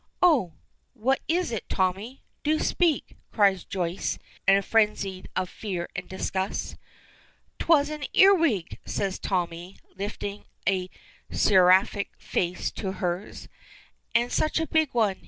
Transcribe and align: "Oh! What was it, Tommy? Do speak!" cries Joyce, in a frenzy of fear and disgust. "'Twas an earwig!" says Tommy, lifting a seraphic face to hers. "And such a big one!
"Oh! 0.19 0.53
What 0.95 1.21
was 1.29 1.51
it, 1.51 1.69
Tommy? 1.69 2.23
Do 2.41 2.57
speak!" 2.57 3.17
cries 3.31 3.63
Joyce, 3.63 4.17
in 4.47 4.57
a 4.57 4.63
frenzy 4.63 5.25
of 5.35 5.47
fear 5.47 5.87
and 5.95 6.09
disgust. 6.09 6.75
"'Twas 7.59 7.91
an 7.91 8.05
earwig!" 8.13 8.79
says 8.83 9.19
Tommy, 9.19 9.77
lifting 9.95 10.45
a 10.67 10.89
seraphic 11.29 12.09
face 12.17 12.71
to 12.71 12.93
hers. 12.93 13.47
"And 14.15 14.31
such 14.31 14.59
a 14.59 14.65
big 14.65 14.91
one! 14.95 15.19